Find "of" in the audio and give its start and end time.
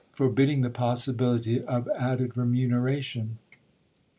1.61-1.87